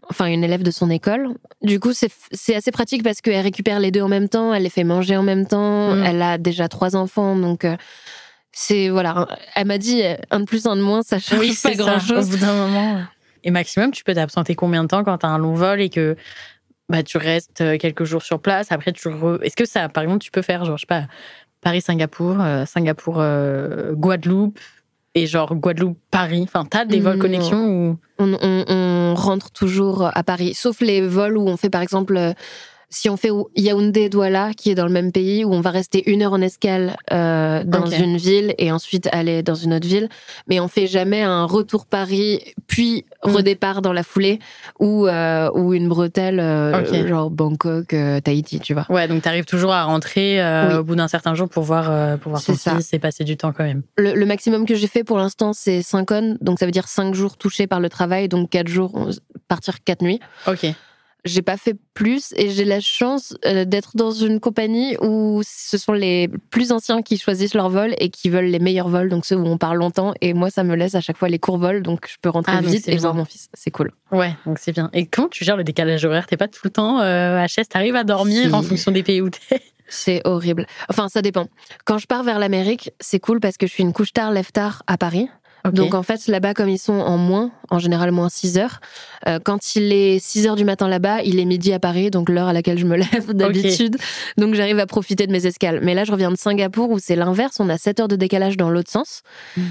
[0.09, 1.29] enfin une élève de son école.
[1.61, 4.63] Du coup, c'est c'est assez pratique parce qu'elle récupère les deux en même temps, elle
[4.63, 5.91] les fait manger en même temps.
[5.95, 6.03] Mhm.
[6.05, 7.65] Elle a déjà trois enfants, donc.
[7.65, 7.75] euh,
[8.53, 11.53] c'est voilà, elle m'a dit euh, un de plus, un de moins, ça change pas
[11.53, 11.73] ça.
[11.73, 12.29] grand Au chose.
[12.29, 13.01] bout d'un moment.
[13.45, 16.17] Et maximum, tu peux t'absenter combien de temps quand t'as un long vol et que
[16.89, 20.03] bah, tu restes euh, quelques jours sur place Après, tu re- Est-ce que ça, par
[20.03, 21.05] exemple, tu peux faire, genre, je sais pas,
[21.61, 24.59] Paris-Singapour, euh, Singapour-Guadeloupe
[25.15, 27.21] et genre Guadeloupe-Paris Enfin, t'as des vols Non.
[27.21, 27.97] connexion ou?
[28.19, 32.33] on, on- on rentre toujours à Paris, sauf les vols où on fait par exemple,
[32.91, 36.21] si on fait Yaoundé-Douala, qui est dans le même pays, où on va rester une
[36.21, 40.09] heure en escale euh, dans une ville et ensuite aller dans une autre ville,
[40.47, 43.35] mais on fait jamais un retour Paris puis Mm.
[43.35, 44.39] redépart dans la foulée
[44.79, 48.87] ou euh, ou une bretelle euh, genre Bangkok, Tahiti, tu vois.
[48.89, 50.73] Ouais, donc t'arrives toujours à rentrer Oui.
[50.75, 53.53] au bout d'un certain jour pour voir, pour voir ton fils et passer du temps
[53.53, 53.83] quand même.
[53.97, 56.87] Le, le maximum que j'ai fait pour l'instant, c'est 5 on, donc ça veut dire
[56.87, 59.11] 5 jours touchés par le travail, donc 4 jours, on-
[59.47, 60.19] partir 4 nuits.
[60.47, 60.65] Ok.
[61.23, 65.77] J'ai pas fait plus et j'ai la chance euh, d'être dans une compagnie où ce
[65.77, 69.25] sont les plus anciens qui choisissent leur vol et qui veulent les meilleurs vols, donc
[69.25, 70.13] ceux où on parle longtemps.
[70.21, 72.53] Et moi, ça me laisse à chaque fois les courts vols, donc je peux rentrer
[72.57, 73.49] Ah, vite et voir mon fils.
[73.53, 73.91] C'est cool.
[74.11, 74.89] Ouais, donc c'est bien.
[74.93, 76.25] Et comment tu gères le décalage horaire?
[76.25, 78.53] T'es pas tout le temps euh, à chaise, t'arrives à dormir Si.
[78.55, 79.61] en fonction des pays où t'es?
[79.93, 80.65] C'est horrible.
[80.89, 81.47] Enfin, ça dépend.
[81.85, 84.51] Quand je pars vers l'Amérique, c'est cool parce que je suis une couche tard, lève
[84.53, 85.27] tard à Paris.
[85.69, 88.79] Donc en fait, là-bas, comme ils sont en moins, en général moins 6 heures,
[89.27, 92.29] euh, quand il est 6 heures du matin là-bas, il est midi à Paris, donc
[92.29, 93.97] l'heure à laquelle je me lève d'habitude.
[94.37, 95.79] Donc j'arrive à profiter de mes escales.
[95.83, 98.57] Mais là, je reviens de Singapour où c'est l'inverse, on a 7 heures de décalage
[98.57, 99.21] dans l'autre sens.
[99.55, 99.61] Mm.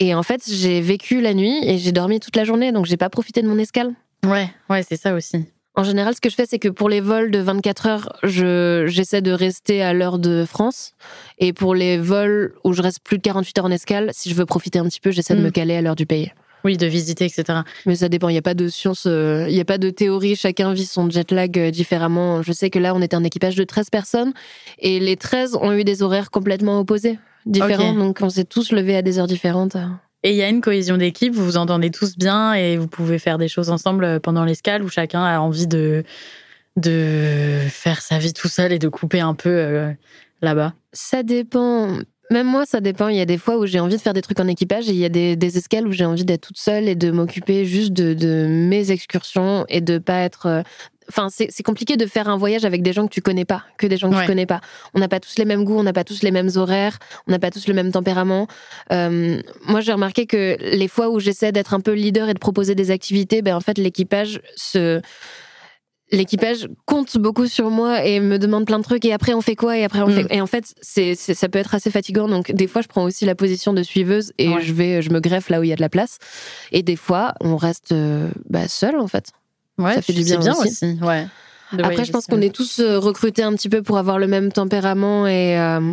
[0.00, 2.96] Et en fait, j'ai vécu la nuit et j'ai dormi toute la journée, donc j'ai
[2.96, 3.92] pas profité de mon escale.
[4.24, 5.46] Ouais, ouais, c'est ça aussi.
[5.76, 8.84] En général, ce que je fais, c'est que pour les vols de 24 heures, je,
[8.88, 10.92] j'essaie de rester à l'heure de France.
[11.38, 14.34] Et pour les vols où je reste plus de 48 heures en escale, si je
[14.34, 15.44] veux profiter un petit peu, j'essaie de Mm.
[15.44, 16.32] me caler à l'heure du pays.
[16.64, 17.60] Oui, de visiter, etc.
[17.86, 19.88] Mais ça dépend, il n'y a pas de science, euh, il n'y a pas de
[19.88, 22.42] théorie, chacun vit son jet lag euh, différemment.
[22.42, 24.32] Je sais que là, on était un équipage de 13 personnes
[24.78, 28.96] et les 13 ont eu des horaires complètement opposés, différents, donc on s'est tous levés
[28.96, 29.76] à des heures différentes.
[30.22, 33.18] Et il y a une cohésion d'équipe, vous vous entendez tous bien et vous pouvez
[33.18, 36.04] faire des choses ensemble euh, pendant l'escale où chacun a envie de,
[36.76, 39.92] de faire sa vie tout seul et de couper un peu euh,
[40.42, 40.74] là-bas.
[40.92, 41.98] Ça dépend.
[42.30, 43.08] Même moi, ça dépend.
[43.08, 44.92] Il y a des fois où j'ai envie de faire des trucs en équipage et
[44.92, 47.64] il y a des, des escales où j'ai envie d'être toute seule et de m'occuper
[47.64, 50.62] juste de, de mes excursions et de pas être.
[51.10, 53.86] Enfin, c'est compliqué de faire un voyage avec des gens que tu connais pas, que
[53.86, 54.20] des gens que Ouais.
[54.22, 54.60] tu connais pas.
[54.94, 57.32] On n'a pas tous les mêmes goûts, on n'a pas tous les mêmes horaires, on
[57.32, 58.46] n'a pas tous le même tempérament.
[58.92, 62.38] Euh, moi, j'ai remarqué que les fois où j'essaie d'être un peu leader et de
[62.38, 65.00] proposer des activités, ben en fait, l'équipage se
[66.12, 69.54] l'équipage compte beaucoup sur moi et me demande plein de trucs et après on fait
[69.54, 70.12] quoi et après on Mm.
[70.12, 72.88] fait et en fait c'est c'est- ça peut être assez fatigant donc des fois je
[72.88, 74.60] prends aussi la position de suiveuse et Ouais.
[74.60, 76.18] je vais je me greffe là où il y a de la place
[76.72, 79.30] et des fois on reste euh, bah, seul en fait
[79.80, 80.68] Ouais, Ça fait du bien aussi.
[80.68, 80.98] aussi.
[81.02, 81.26] Ouais.
[81.82, 84.50] Après je pense qu'on est tous euh, recrutés un petit peu pour avoir le même
[84.50, 85.92] tempérament et euh,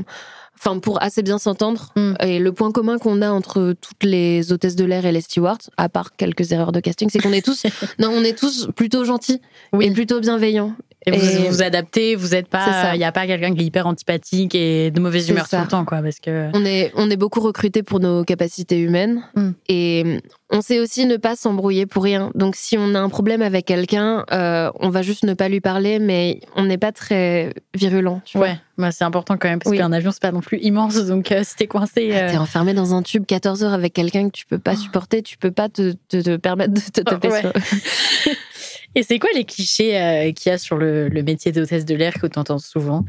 [0.59, 2.13] enfin pour assez bien s'entendre Mm.
[2.21, 5.59] et le point commun qu'on a entre toutes les hôtesses de l'air et les stewards
[5.77, 7.61] à part quelques erreurs de casting c'est qu'on est tous
[7.99, 9.39] non on est tous plutôt gentils
[9.71, 9.85] Oui.
[9.85, 10.73] et plutôt bienveillants
[11.05, 12.81] Et vous Et- vous adaptez, vous êtes C'est ça.
[12.89, 15.57] pas, il y a pas quelqu'un qui est hyper antipathique et de mauvaise humeur ça.
[15.59, 16.49] tout le temps, quoi, parce que.
[16.53, 19.49] On est, on est beaucoup recruté pour nos capacités humaines Mm.
[19.69, 22.31] et on sait aussi ne pas s'embrouiller pour rien.
[22.35, 25.61] Donc si on a un problème avec quelqu'un, euh, on va juste ne pas lui
[25.61, 28.21] parler, mais on n'est pas très virulent.
[28.25, 28.47] Tu vois.
[28.47, 29.77] Ouais, bah, c'est important quand même parce Oui.
[29.77, 32.09] qu'un avion c'est pas non plus immense, donc euh, si t'es coincé.
[32.13, 35.21] euh, T'es enfermé dans un tube 14 heures avec quelqu'un que tu peux pas supporter,
[35.21, 37.43] tu peux pas te, te, te permettre de te taper Ouais.
[38.95, 41.95] Et c'est quoi les clichés euh, qu'il y a sur le, le métier d'hôtesse de
[41.95, 43.03] l'air que tu entends souvent?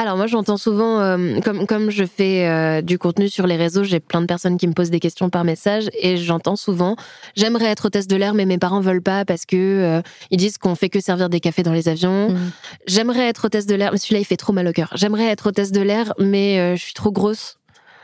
[0.00, 3.82] Alors moi j'entends souvent, euh, comme, comme je fais euh, du contenu sur les réseaux,
[3.82, 6.94] j'ai plein de personnes qui me posent des questions par message et j'entends souvent,
[7.34, 10.56] j'aimerais être hôtesse de l'air mais mes parents veulent pas parce que euh, ils disent
[10.56, 12.30] qu'on fait que servir des cafés dans les avions.
[12.30, 12.52] Mm.
[12.86, 14.92] J'aimerais être hôtesse de l'air, mais celui-là il fait trop mal au cœur.
[14.94, 17.57] J'aimerais être hôtesse de l'air mais je suis trop grosse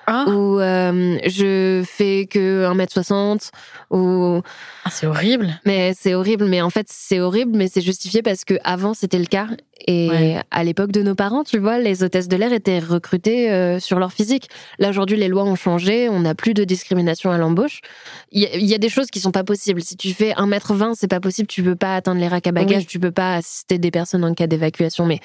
[0.06, 3.50] Ah, ou euh, je fais que 1m60
[3.90, 4.40] ou
[4.84, 5.58] Ah, c'est horrible.
[5.64, 9.18] mais c'est horrible mais en fait c'est horrible mais c'est justifié parce que avant c'était
[9.18, 9.46] le cas
[9.86, 10.40] et Ouais.
[10.50, 13.98] à l'époque de nos parents tu vois les hôtesses de l'air étaient recrutées euh, sur
[13.98, 14.48] leur physique.
[14.78, 17.80] Là aujourd'hui les lois ont changé on n'a plus de discrimination à l'embauche.
[18.32, 19.82] Il y, a- il y a des choses qui sont pas possibles.
[19.82, 22.82] Si tu fais 1m20 c'est pas possible tu peux pas atteindre les racks à bagages
[22.82, 22.86] Oui.
[22.86, 25.06] tu peux pas assister des personnes en cas d'évacuation.
[25.06, 25.20] Mais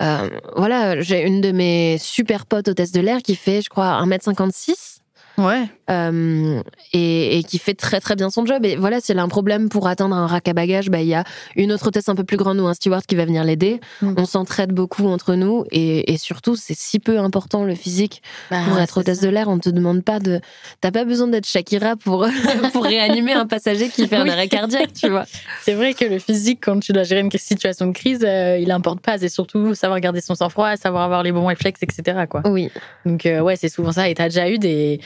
[0.00, 4.00] euh, voilà j'ai une de mes super potes hôtesses de l'air qui fait je crois
[4.04, 4.98] 1m56
[5.38, 5.68] Ouais.
[5.90, 6.62] euh,
[6.92, 8.64] et, et qui fait très très bien son job.
[8.64, 11.08] Et voilà, si elle a un problème pour atteindre un rack à bagages, bah il
[11.08, 11.24] y a
[11.56, 13.80] une autre hôtesse un peu plus grande ou un steward qui va venir l'aider.
[14.02, 14.14] Mm.
[14.18, 18.62] On s'entraide beaucoup entre nous et, et surtout c'est si peu important le physique Bah,
[18.68, 19.26] pour être hôtesse ça.
[19.26, 19.48] de l'air.
[19.48, 20.40] On te demande pas de,
[20.80, 22.26] t'as pas besoin d'être Shakira pour
[22.72, 25.24] pour réanimer un passager qui fait un arrêt cardiaque, tu vois.
[25.62, 28.70] C'est vrai que le physique, quand tu dois gérer une situation de crise, euh, il
[28.70, 29.18] importe pas.
[29.18, 32.24] C'est surtout savoir garder son sang-froid, savoir avoir les bons réflexes, etc.
[32.28, 32.42] Quoi.
[32.44, 32.70] Oui.
[33.06, 34.08] Donc, euh, ouais, c'est souvent ça.
[34.08, 35.00] Et t'as déjà eu des,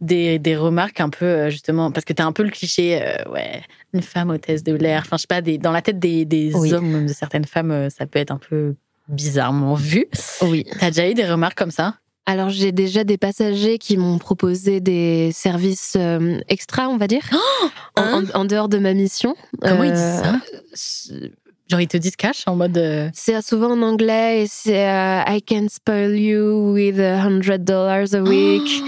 [0.00, 3.30] des, des remarques un peu, euh, justement, parce que t'as un peu le cliché, euh,
[3.32, 3.62] ouais,
[3.94, 5.02] une femme hôtesse de l'air.
[5.06, 6.72] Enfin, je sais pas, des, dans la tête des, des Oui.
[6.72, 8.74] hommes, même de certaines femmes, euh, ça peut être un peu
[9.08, 10.06] bizarrement vu.
[10.42, 10.64] Oui.
[10.80, 11.94] T'as déjà eu des remarques comme ça?
[12.28, 17.22] Alors j'ai déjà des passagers qui m'ont proposé des services euh, extra, on va dire,
[17.94, 18.24] en, Hein?
[18.34, 19.36] en- en dehors de ma mission.
[19.62, 20.40] Comment ils disent ça?
[21.68, 22.76] Genre, ils te disent cash en mode.
[22.78, 24.84] euh, C'est souvent en anglais et c'est
[25.28, 28.82] I can spoil you with a hundred dollars a week.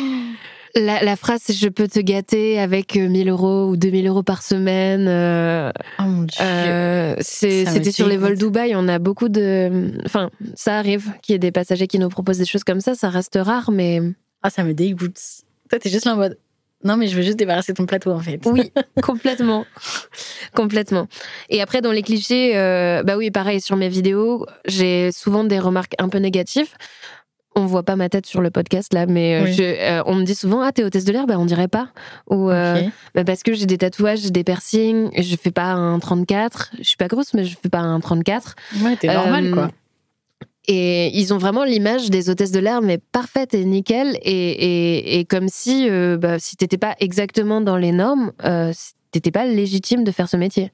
[0.81, 4.43] La, la phrase je peux te gâter avec euh, 1000 euros ou 2000 euros par
[4.43, 5.07] semaine.
[5.09, 6.39] euh, Oh mon dieu.
[6.41, 8.39] euh, C'était sur les vols.
[8.39, 8.75] Dubaï.
[8.77, 9.93] On a beaucoup de.
[10.07, 12.95] Enfin, ça arrive qu'il y ait des passagers qui nous proposent des choses comme ça.
[12.95, 14.01] Ça reste rare, mais
[14.43, 15.19] Ah, ça me dégoûte.
[15.71, 16.39] Toi, t'es juste là en mode.
[16.85, 18.41] Non, mais je veux juste débarrasser ton plateau, en fait.
[18.47, 18.71] oui,
[19.03, 19.67] complètement.
[20.55, 21.09] complètement.
[21.51, 25.59] Et après, dans les clichés, euh, bah oui, pareil, sur mes vidéos, j'ai souvent des
[25.59, 26.71] remarques un peu négatives.
[27.61, 29.53] On voit pas ma tête sur le podcast là, mais euh, Oui.
[29.53, 31.89] je- euh, on me dit souvent ah t'es hôtesse de l'air, bah on dirait pas.
[32.31, 32.81] Ou euh,
[33.17, 36.71] bah, parce que j'ai des tatouages, j'ai des piercings, je fais pas un 34.
[36.79, 38.55] Je suis pas grosse, mais je fais pas un 34.
[38.85, 39.71] Ouais, t'es normal, quoi.
[40.69, 44.19] Et ils ont vraiment l'image des hôtesses de l'air, mais parfaite et nickel.
[44.23, 48.33] Et, et, et comme si, bah, si t'étais pas exactement dans les normes,
[49.11, 50.71] t'étais pas légitime de faire ce métier.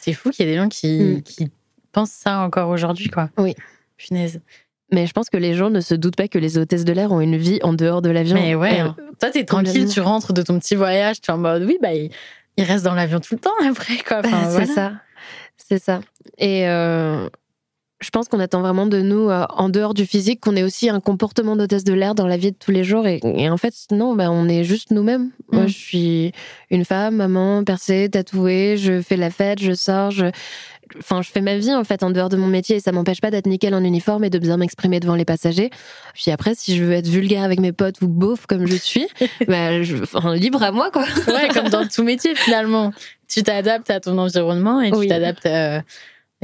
[0.00, 1.22] C'est fou qu'il y ait des gens qui, Mm.
[1.22, 1.48] qui
[1.92, 3.30] pensent ça encore aujourd'hui, quoi.
[3.38, 3.54] Oui.
[3.96, 4.40] Punaise.
[4.92, 7.10] Mais je pense que les gens ne se doutent pas que les hôtesses de l'air
[7.12, 8.34] ont une vie en dehors de l'avion.
[8.36, 8.88] Mais ouais, Euh,
[9.20, 11.92] toi, t'es tranquille, tu rentres de ton petit voyage, tu es en mode, oui, bah,
[11.92, 12.10] il,
[12.56, 14.18] il reste dans l'avion tout le temps après, quoi.
[14.24, 14.92] Enfin, Bah, c'est ça.
[15.56, 16.00] C'est ça.
[16.38, 17.28] Et euh,
[18.00, 20.90] je pense qu'on attend vraiment de nous, euh, en dehors du physique, qu'on ait aussi
[20.90, 23.06] un comportement d'hôtesse de l'air dans la vie de tous les jours.
[23.06, 25.30] Et, et en fait, non, bah, on est juste nous-mêmes.
[25.50, 25.68] Moi, Mm.
[25.68, 26.32] je suis
[26.70, 30.26] une femme, maman, percée, tatouée, je fais la fête, je sors, je.
[31.00, 33.20] Enfin, je fais ma vie en fait en dehors de mon métier et ça m'empêche
[33.20, 35.70] pas d'être nickel en uniforme et de bien m'exprimer devant les passagers.
[36.14, 39.08] Puis après, si je veux être vulgaire avec mes potes ou beauf comme je suis,
[39.48, 41.04] bah, je- enfin, libre à moi quoi.
[41.26, 42.92] Ouais, comme dans tout métier, finalement.
[43.26, 45.08] Tu t'adaptes à ton environnement et tu Oui.
[45.08, 45.46] t'adaptes.
[45.46, 45.80] euh,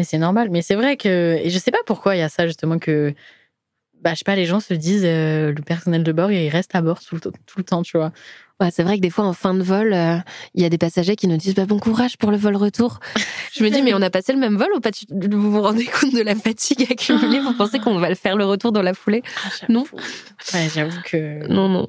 [0.03, 0.49] Mais c'est normal.
[0.51, 1.39] Mais c'est vrai que.
[1.45, 3.15] Et je sais pas pourquoi il y a ça, justement, que.
[4.01, 6.75] Bah, je sais pas, les gens se disent, euh, le personnel de bord, il reste
[6.75, 8.11] à bord tout le, tout le temps, tu vois.
[8.61, 10.17] Ouais, c'est vrai que des fois, en fin de vol, euh,
[10.55, 12.99] il y a des passagers qui nous disent bah, bon courage pour le vol retour.
[13.53, 15.63] Je me dis, mais on a passé le même vol ou pas Tu- Vous vous
[15.63, 17.39] rendez compte de la fatigue accumulée?
[17.39, 19.23] Vous pensez qu'on va le faire le retour dans la foulée?
[19.69, 19.85] Non.
[20.53, 21.47] Ouais, j'avoue que.
[21.47, 21.87] Non, non.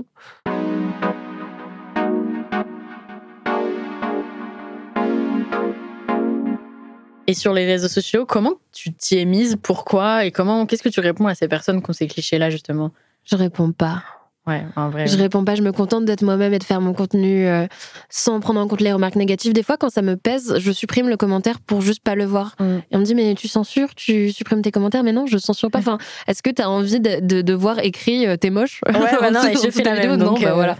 [7.27, 10.25] Et sur les réseaux sociaux, comment tu t'y es Pourquoi?
[10.25, 12.91] Et comment Qu'est-ce que tu réponds à ces personnes qui ont ces clichés-là, justement?
[13.23, 14.03] Je réponds pas.
[14.45, 15.07] Ouais, en vrai.
[15.07, 17.65] Je réponds pas, je me contente d'être moi-même et de faire mon contenu euh,
[18.09, 19.53] sans prendre en compte les remarques négatives.
[19.53, 22.55] Des fois, quand ça me pèse, je supprime le commentaire pour juste pas le voir.
[22.59, 22.77] Mm.
[22.91, 25.03] Et on me dit, mais tu censures, tu supprimes tes commentaires.
[25.03, 25.79] Mais non, je censure pas.
[25.79, 28.81] Enfin, est-ce que tu as envie de, de, de voir écrit euh, t'es moche?
[28.85, 30.75] Ouais, bah non, et je fais la vidéo même, Non, donc, bah euh, voilà.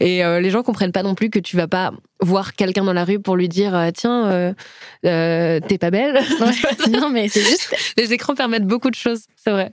[0.00, 3.04] Et les gens comprennent pas non plus que tu vas pas voir quelqu'un dans la
[3.04, 4.54] rue pour lui dire, tiens,
[5.02, 6.16] t'es pas belle.
[6.40, 6.90] Ouais.
[6.90, 7.74] non, mais c'est juste.
[7.96, 9.72] Les écrans permettent beaucoup de choses, c'est vrai.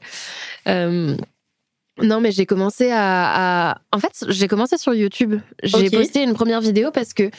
[2.02, 5.36] Non, mais j'ai commencé à, à- En fait, j'ai commencé sur YouTube.
[5.64, 7.30] J'ai posté une première vidéo parce que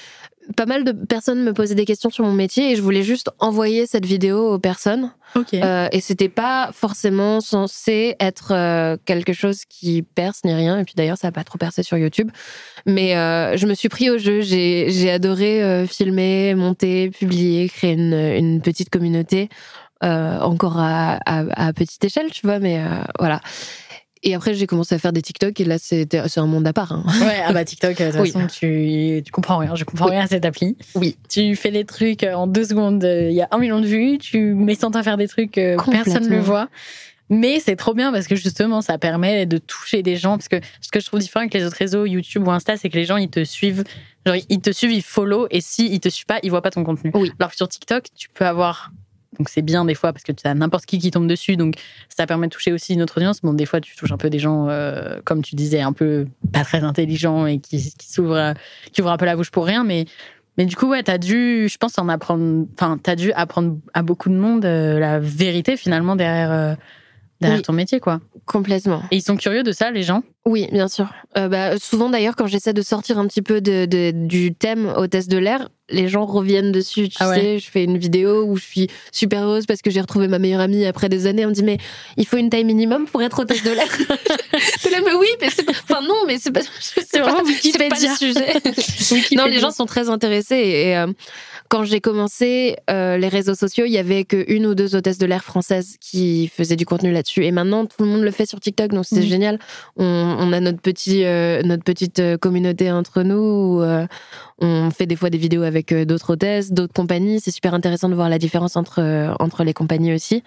[0.56, 3.30] pas mal de personnes me posaient des questions sur mon métier et je voulais juste
[3.38, 5.10] envoyer cette vidéo aux personnes.
[5.36, 5.54] Ok.
[5.54, 10.78] Euh, et c'était pas forcément censé être euh, quelque chose qui perce ni rien.
[10.78, 12.30] Et puis d'ailleurs, ça a pas trop percé sur YouTube.
[12.86, 14.42] Mais euh, je me suis pris au jeu.
[14.42, 19.48] J'ai j'ai adoré euh, filmer, monter, publier, créer une, une petite communauté.
[20.02, 22.78] encore à, à, à petite échelle, tu vois, mais
[23.18, 23.40] voilà.
[24.26, 26.08] Et après, j'ai commencé à faire des TikTok et là, c'est
[26.38, 26.92] un monde à part.
[26.92, 27.04] hein.
[27.20, 28.32] Ouais, ah bah TikTok, de toute Oui.
[28.32, 29.74] façon, tu, tu comprends rien.
[29.76, 30.12] Je comprends Oui.
[30.12, 30.76] rien à cette appli.
[30.94, 31.16] Oui.
[31.28, 33.86] Tu fais des trucs euh, en deux secondes, euh, il y a un million de
[33.86, 36.68] vues, tu mets sans faire des trucs, euh, personne ne le voit.
[37.30, 40.36] Mais c'est trop bien parce que justement, ça permet de toucher des gens.
[40.36, 42.90] Parce que ce que je trouve différent avec les autres réseaux, YouTube ou Insta, c'est
[42.90, 43.84] que les gens, ils te suivent.
[44.26, 45.46] Genre, ils te suivent, ils follow.
[45.50, 47.10] Et s'ils ils te suivent pas, ils voient pas ton contenu.
[47.14, 47.32] Oui.
[47.38, 48.90] Alors que sur TikTok, tu peux avoir.
[49.38, 51.56] Donc c'est bien des fois parce que tu as n'importe qui qui tombe dessus.
[51.56, 51.74] Donc
[52.08, 53.40] ça permet de toucher aussi une autre audience.
[53.42, 56.26] Bon, des fois, tu touches un peu des gens, euh, comme tu disais, un peu
[56.52, 58.54] pas très intelligents et qui, qui s'ouvrent,
[58.92, 59.84] qui ouvrent un peu la bouche pour rien.
[59.84, 60.06] Mais,
[60.56, 62.66] mais du coup, ouais, t'as dû, je pense, en apprendre.
[62.74, 66.74] Enfin, t'as dû apprendre à beaucoup de monde euh, la vérité finalement derrière, euh,
[67.40, 67.62] derrière Oui.
[67.64, 68.20] ton métier, quoi.
[68.46, 69.02] Complètement.
[69.10, 70.22] Et ils sont curieux de ça, les gens?
[70.44, 71.08] Oui, bien sûr.
[71.38, 74.92] Euh, bah, souvent d'ailleurs, quand j'essaie de sortir un petit peu de, de- du thème
[74.96, 77.08] hôtesse de l'air, les gens reviennent dessus.
[77.08, 77.36] Tu Ah ouais.
[77.40, 80.38] sais, je fais une vidéo où je suis super heureuse parce que j'ai retrouvé ma
[80.38, 81.46] meilleure amie après des années.
[81.46, 81.78] On me dit mais
[82.18, 83.86] il faut une taille minimum pour être hôtesse de l'air.
[84.92, 85.72] Là, mais oui, mais c'est pas.
[85.88, 86.60] Enfin non, mais c'est pas.
[86.80, 89.34] C'est vraiment pas, pas le sujet.
[89.36, 90.56] non, les gens sont très intéressés.
[90.56, 91.06] Et, et, euh,
[91.74, 95.26] quand j'ai commencé euh, les réseaux sociaux, il y avait qu'une ou deux hôtesses de
[95.26, 97.44] l'air françaises qui faisaient du contenu là-dessus.
[97.44, 99.58] Et maintenant, tout le monde le fait sur TikTok, donc c'est génial.
[99.96, 100.04] On,
[100.38, 103.34] on a notre petit, euh, notre petite euh, communauté entre nous.
[103.34, 104.06] Où, euh,
[104.60, 107.40] on fait des fois des vidéos avec d'autres hôtesses, d'autres compagnies.
[107.40, 110.44] C'est super intéressant de voir la différence entre entre les compagnies aussi.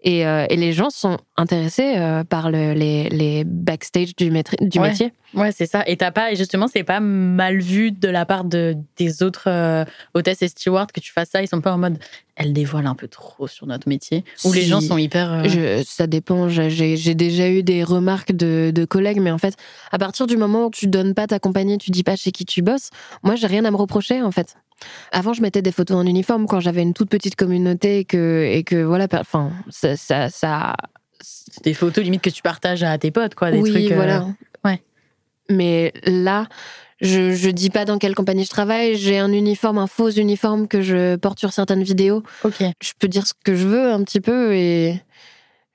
[0.00, 4.56] Et, euh, et les gens sont intéressés euh, par le- les, les backstage du, maîtri-
[4.68, 4.90] du Ouais.
[4.90, 5.12] métier.
[5.34, 5.82] Ouais, c'est ça.
[5.88, 9.48] Et t'as pas, et justement, c'est pas mal vu de la part de, des autres
[9.50, 9.84] euh,
[10.14, 11.42] hôtesses et stewards que tu fasses ça.
[11.42, 11.98] Ils sont pas en mode,
[12.36, 14.24] elle dévoile un peu trop sur notre métier.
[14.44, 15.48] Ou les gens sont hyper.
[15.48, 16.48] Je, ça dépend.
[16.48, 19.56] J'ai déjà eu des remarques de, de collègues, mais en fait,
[19.90, 22.44] à partir du moment où tu donnes pas ta compagnie, tu dis pas chez qui
[22.46, 22.90] tu bosses,
[23.24, 24.54] moi, j'ai rien à me reprocher, en fait.
[25.12, 28.44] Avant, je mettais des photos en uniforme quand j'avais une toute petite communauté et que,
[28.50, 30.74] et que voilà, enfin, ça, ça, ça-
[31.64, 33.50] des photos limite que tu partages à tes potes, quoi.
[33.50, 33.90] Des oui, trucs.
[33.90, 34.26] euh, voilà.
[34.64, 34.80] ouais.
[35.50, 36.46] Mais là,
[37.00, 38.96] je, je dis pas dans quelle compagnie je travaille.
[38.96, 42.22] J'ai un uniforme, un faux uniforme que je porte sur certaines vidéos.
[42.44, 42.62] Ok.
[42.80, 45.00] je peux dire ce que je veux un petit peu et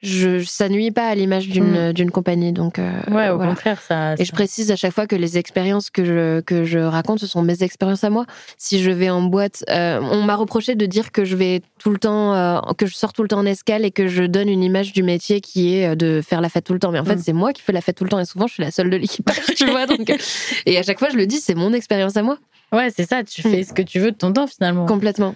[0.03, 2.51] je, ça nuit pas à l'image d'une d'une compagnie.
[2.51, 3.51] Donc, euh, Ouais, au voilà.
[3.51, 4.13] contraire, ça.
[4.19, 7.25] Et je précise à chaque fois que les expériences que je, que je raconte, ce
[7.27, 8.25] sont mes expériences à moi.
[8.57, 11.89] Si je vais en boîte, euh, on m'a reproché de dire que je vais tout
[11.91, 14.49] le temps, euh, que je sors tout le temps en escale et que je donne
[14.49, 16.91] une image du métier qui est euh, de faire la fête tout le temps.
[16.91, 17.21] Mais en fait, Mm.
[17.23, 18.89] c'est moi qui fais la fête tout le temps et souvent je suis la seule
[18.89, 19.85] de l'équipage, tu vois.
[19.85, 20.17] Donc, euh,
[20.65, 22.37] et à chaque fois, je le dis, c'est mon expérience à moi,
[22.73, 23.23] Ouais, c'est ça.
[23.23, 23.51] Tu Mm.
[23.51, 24.85] fais ce que tu veux de ton temps finalement.
[24.85, 25.35] complètement.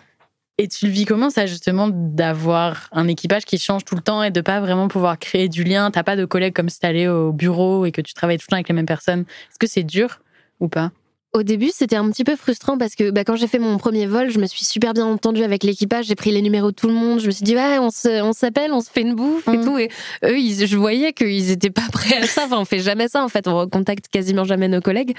[0.60, 4.24] Et tu le vis comment ça justement d'avoir un équipage qui change tout le temps
[4.24, 5.92] et de pas vraiment pouvoir créer du lien?
[5.92, 8.52] T'as pas de collègues comme si t'allais au bureau et que tu travailles tout le
[8.52, 9.22] temps avec les mêmes personnes?
[9.52, 10.20] Est-ce que c'est dur
[10.60, 10.92] ou pas?
[11.38, 14.08] Au début, c'était un petit peu frustrant parce que bah, quand j'ai fait mon premier
[14.08, 16.06] vol, je me suis super bien entendue avec l'équipage.
[16.06, 17.20] J'ai pris les numéros de tout le monde.
[17.20, 19.64] Je me suis dit, ouais, on s'appelle, on, se fait une bouffe et mm.
[19.64, 19.78] tout.
[19.78, 19.90] Et
[20.24, 22.46] eux, je voyais qu'ils étaient pas prêts à ça.
[22.46, 23.48] Enfin, on fait jamais ça, en fait.
[23.48, 25.16] On recontacte quasiment jamais nos collègues.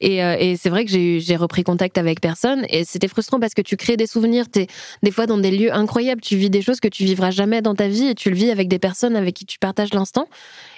[0.00, 2.64] Et, euh, et c'est vrai que j'ai repris contact avec personne.
[2.70, 4.46] Et c'était frustrant parce que tu crées des souvenirs.
[4.48, 4.68] T'es
[5.02, 6.20] des fois dans des lieux incroyables.
[6.20, 8.50] Tu vis des choses que tu vivras jamais dans ta vie et tu le vis
[8.50, 10.28] avec des personnes avec qui tu partages l'instant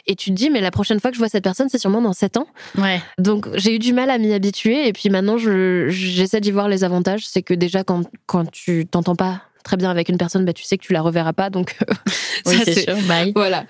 [0.09, 2.01] et tu te dis mais la prochaine fois que je vois cette personne c'est sûrement
[2.01, 2.49] dans 7 ans.
[2.79, 3.01] Ouais.
[3.19, 6.85] Donc j'ai eu du mal à m'y habituer et puis maintenant j'essaie d'y voir les
[6.85, 10.55] avantages, c'est que déjà quand quand tu t'entends pas très bien avec une personne, bah,
[10.55, 11.51] tu sais que tu la reverras pas.
[11.51, 11.77] Donc,
[12.47, 12.97] oui, c'est sûr.
[13.07, 13.33] Bye.
[13.35, 13.67] Voilà.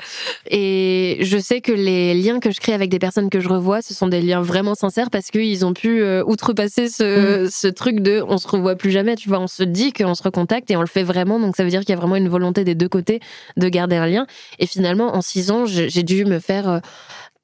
[0.48, 3.82] Et je sais que les liens que je crée avec des personnes que je revois,
[3.82, 7.50] ce sont des liens vraiment sincères parce qu'ils ont pu euh, outrepasser ce, mm.
[7.50, 9.16] ce truc de on se revoit plus jamais.
[9.16, 11.40] Tu vois, on se dit qu'on se recontacte et on le fait vraiment.
[11.40, 13.18] Donc, ça veut dire qu'il y a vraiment une volonté des deux côtés
[13.56, 14.26] de garder un lien.
[14.60, 16.80] Et finalement, en six ans, j'ai dû me faire.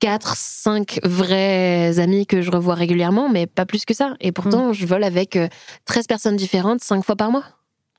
[0.02, 4.14] Euh, quatre, cinq vrais amis que je revois régulièrement, mais pas plus que ça.
[4.20, 4.74] Et pourtant, mm.
[4.74, 5.38] je vole avec
[5.85, 7.44] 13 euh, personnes différentes cinq fois par mois.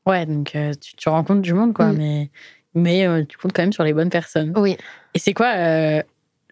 [0.06, 1.98] Ouais, donc euh, tu, tu, rencontres du monde, quoi, mm.
[1.98, 2.30] mais,
[2.74, 4.54] mais euh, tu comptes quand même sur les bonnes personnes.
[4.56, 4.78] Oui.
[5.14, 6.02] Et c'est quoi euh,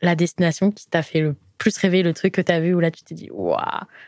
[0.02, 2.92] la destination qui t'a fait le plus rêver, le truc que t'as vu où là
[2.92, 3.58] tu t'es dit, waouh,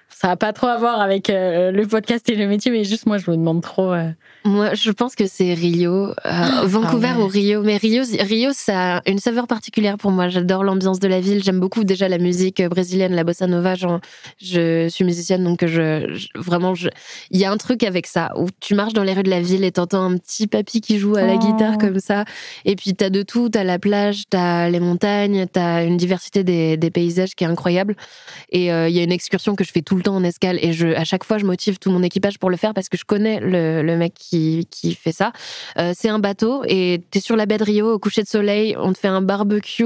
[0.09, 3.17] ça n'a pas trop à voir avec le podcast et le métier, mais juste moi,
[3.17, 3.93] je me demande trop.
[4.45, 7.63] Moi, je pense que c'est Rio, ah Vancouver ou Rio.
[7.63, 10.29] Mais Rio, Rio, ça a une saveur particulière pour moi.
[10.29, 11.43] J'adore l'ambiance de la ville.
[11.43, 13.73] J'aime beaucoup déjà la musique brésilienne, la bossa nova.
[13.75, 16.89] je suis musicienne, donc je, vraiment, je,
[17.31, 19.41] il y a un truc avec ça où tu marches dans les rues de la
[19.41, 21.79] ville et t'entends un petit papy qui joue à la guitare oh.
[21.79, 22.25] comme ça.
[22.65, 23.49] Et puis t'as de tout.
[23.49, 27.95] T'as la plage, t'as les montagnes, t'as une diversité des, des, paysages qui est incroyable.
[28.49, 30.59] Et euh, il y a une excursion que je fais tout le temps en escale
[30.61, 32.97] et je, à chaque fois, je motive tout mon équipage pour le faire parce que
[32.97, 35.31] je connais le, le mec qui qui, fait ça.
[35.77, 38.27] Euh, c'est un bateau et tu es sur la baie de Rio au coucher de
[38.27, 39.83] soleil, on te fait un barbecue,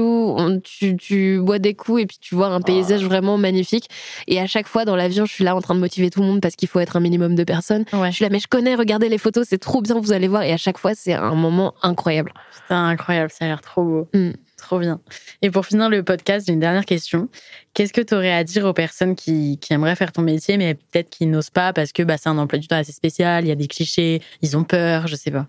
[0.98, 3.88] tu, bois des coups et puis tu vois un paysage vraiment magnifique.
[4.26, 6.26] Et à chaque fois dans l'avion, je suis là en train de motiver tout le
[6.26, 7.84] monde parce qu'il faut être un minimum de personnes.
[7.92, 10.42] Je suis là, mais je connais, regardez les photos, c'est trop bien, vous allez voir.
[10.42, 12.32] Et à chaque fois, c'est un moment incroyable.
[12.68, 14.08] C'est incroyable, ça a l'air trop beau.
[14.14, 14.30] Mm.
[14.70, 15.00] Trop bien.
[15.42, 17.28] Et pour finir le podcast, j'ai une dernière question.
[17.74, 21.10] Qu'est-ce que tu aurais à dire aux personnes qui, aimeraient faire ton métier, mais peut-être
[21.10, 23.50] qui n'osent pas parce que bah, c'est un emploi du temps assez spécial, il y
[23.50, 25.48] a des clichés, ils ont peur, je sais pas.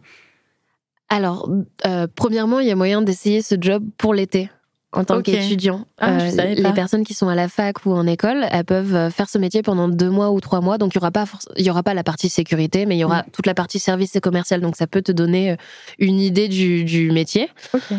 [1.08, 1.48] Alors,
[1.86, 4.50] euh, premièrement, il y a moyen d'essayer ce job pour l'été
[4.92, 5.86] en tant qu'étudiant.
[6.00, 9.12] Ah, euh, les personnes qui sont à la fac ou en école, elles peuvent euh,
[9.12, 10.80] faire ce métier pendant deux mois ou trois mois.
[10.80, 11.26] Donc il y aura pas
[11.58, 13.26] il y aura pas la partie sécurité, mais il y aura mm.
[13.34, 14.62] toute la partie service et commercial.
[14.62, 15.58] Donc ça peut te donner
[16.00, 17.52] une idée du, du métier.
[17.72, 17.98] Okay.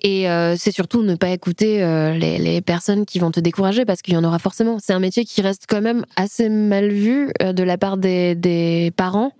[0.00, 3.86] Et euh, c'est surtout ne pas écouter euh, les, les, personnes qui vont te décourager
[3.86, 4.76] parce qu'il y en aura forcément.
[4.78, 8.34] C'est un métier qui reste quand même assez mal vu euh, de la part des,
[8.34, 9.32] des parents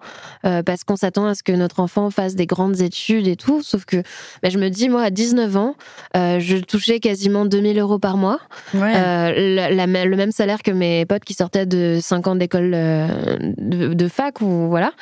[0.64, 3.62] parce qu'on s'attend à ce que notre enfant fasse des grandes études et tout.
[3.64, 3.97] Sauf que
[4.45, 5.75] ben, je me dis, moi, à 19 ans,
[6.14, 8.38] je touchais quasiment 2000 euros par mois.
[8.73, 8.92] Ouais.
[8.92, 14.09] La, le même salaire que mes potes qui sortaient de 5 ans d'école de, de,
[14.09, 14.92] fac ou voilà.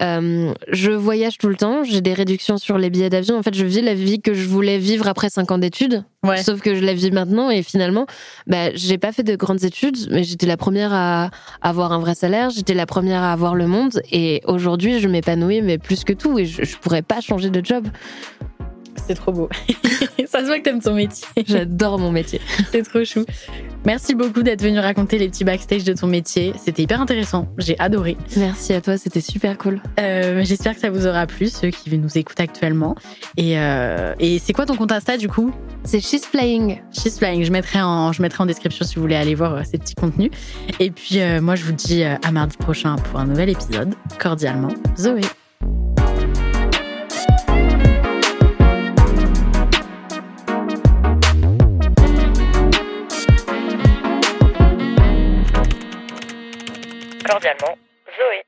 [0.00, 3.38] je voyage tout le temps, j'ai des réductions sur les billets d'avion.
[3.38, 6.04] En fait, je vis la vie que je voulais vivre après cinq ans d'études.
[6.42, 8.06] Sauf que je la vis maintenant et finalement,
[8.46, 11.30] bah, j'ai pas fait de grandes études, mais j'étais la première à
[11.62, 15.62] avoir un vrai salaire, j'étais la première à avoir le monde et aujourd'hui, je m'épanouis,
[15.62, 17.86] mais plus que tout et je, je pourrais pas changer de job.
[19.08, 19.48] C'est trop beau.
[20.26, 21.26] ça se voit que t'aimes ton métier.
[21.46, 22.42] J'adore mon métier.
[22.72, 23.24] C'est trop chou.
[23.86, 26.52] Merci beaucoup d'être venu raconter les petits backstage de ton métier.
[26.62, 27.48] C'était hyper intéressant.
[27.56, 28.18] J'ai adoré.
[28.36, 29.80] Merci à toi, c'était super cool.
[29.98, 32.96] Euh, J'espère que ça vous aura plu, ceux qui nous écoutent actuellement.
[33.38, 35.54] Et, euh, et c'est quoi ton compte Insta du coup?
[35.84, 36.82] C'est She's Flying.
[36.92, 37.44] She's Flying.
[37.44, 39.94] Je mettrai, en, je mettrai en description si vous voulez aller voir euh, ces petits
[39.94, 40.30] contenus.
[40.80, 43.94] Et puis euh, moi, je vous dis à mardi prochain pour un nouvel épisode.
[44.18, 45.22] Cordialement, Zoé.
[57.48, 57.78] Cordialement,
[58.16, 58.47] Zoé.